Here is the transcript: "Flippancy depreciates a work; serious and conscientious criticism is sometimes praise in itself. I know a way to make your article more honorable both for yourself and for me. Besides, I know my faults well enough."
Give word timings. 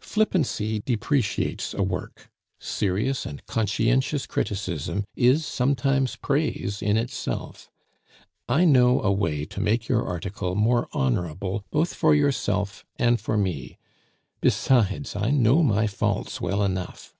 "Flippancy 0.00 0.80
depreciates 0.84 1.72
a 1.72 1.80
work; 1.84 2.28
serious 2.58 3.24
and 3.24 3.46
conscientious 3.46 4.26
criticism 4.26 5.04
is 5.14 5.46
sometimes 5.46 6.16
praise 6.16 6.82
in 6.82 6.96
itself. 6.96 7.70
I 8.48 8.64
know 8.64 9.00
a 9.00 9.12
way 9.12 9.44
to 9.44 9.60
make 9.60 9.86
your 9.86 10.04
article 10.04 10.56
more 10.56 10.88
honorable 10.92 11.64
both 11.70 11.94
for 11.94 12.16
yourself 12.16 12.84
and 12.96 13.20
for 13.20 13.36
me. 13.36 13.78
Besides, 14.40 15.14
I 15.14 15.30
know 15.30 15.62
my 15.62 15.86
faults 15.86 16.40
well 16.40 16.64
enough." 16.64 17.14